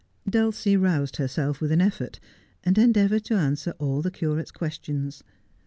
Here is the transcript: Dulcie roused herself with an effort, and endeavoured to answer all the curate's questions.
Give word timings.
Dulcie 0.27 0.75
roused 0.77 1.17
herself 1.17 1.61
with 1.61 1.71
an 1.71 1.79
effort, 1.79 2.19
and 2.63 2.75
endeavoured 2.75 3.23
to 3.25 3.35
answer 3.35 3.75
all 3.77 4.01
the 4.01 4.09
curate's 4.09 4.49
questions. 4.49 5.23